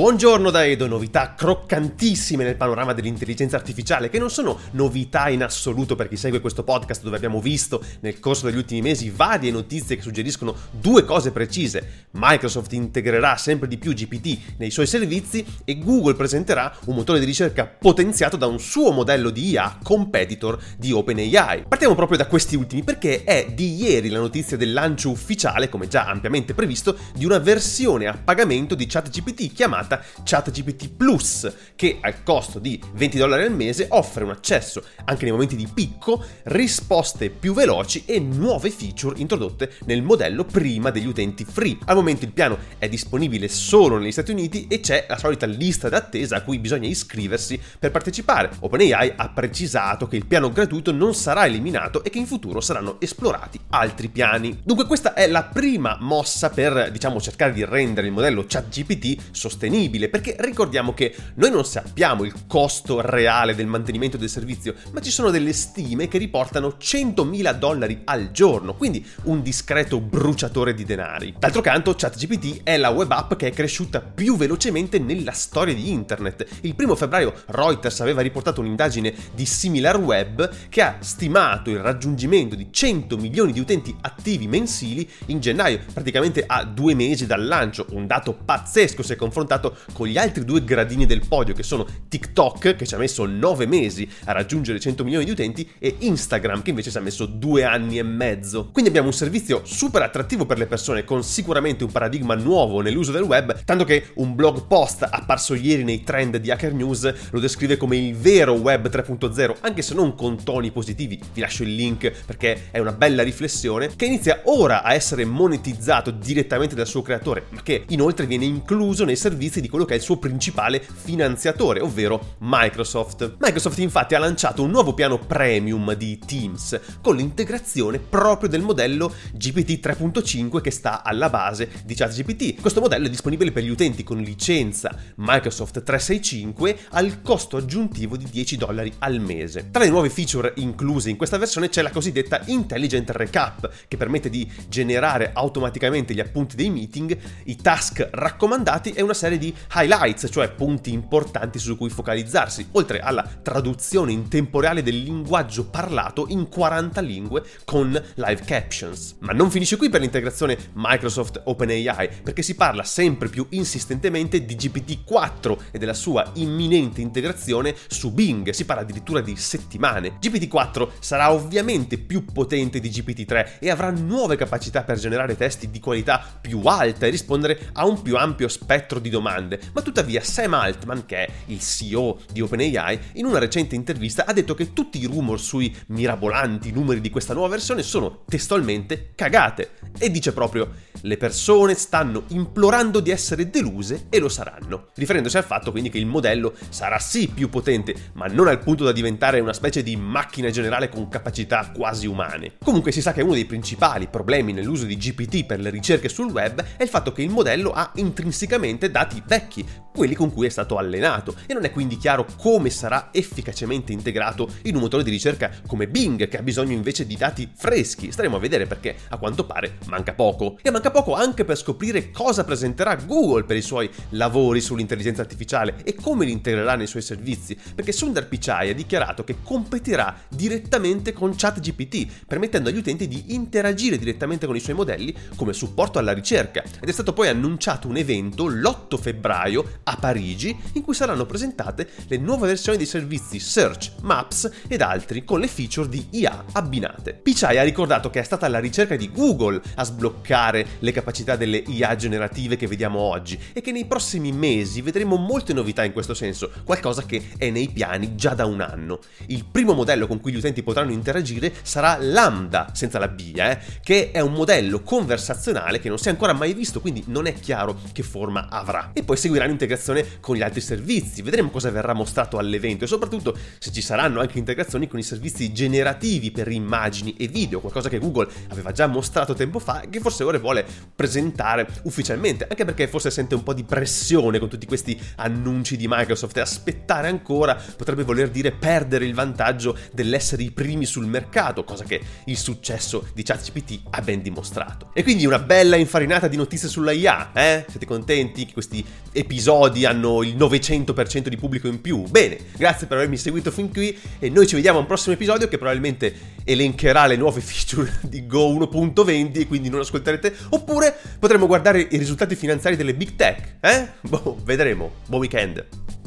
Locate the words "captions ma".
158.44-159.32